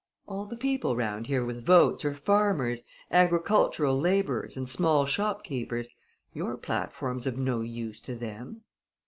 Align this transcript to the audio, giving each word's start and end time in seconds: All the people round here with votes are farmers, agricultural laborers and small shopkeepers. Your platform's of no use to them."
All 0.25 0.45
the 0.45 0.57
people 0.57 0.95
round 0.95 1.27
here 1.27 1.45
with 1.45 1.63
votes 1.63 2.03
are 2.05 2.15
farmers, 2.15 2.85
agricultural 3.11 3.99
laborers 3.99 4.57
and 4.57 4.67
small 4.67 5.05
shopkeepers. 5.05 5.89
Your 6.33 6.57
platform's 6.57 7.27
of 7.27 7.37
no 7.37 7.61
use 7.61 8.01
to 8.01 8.15
them." 8.15 8.61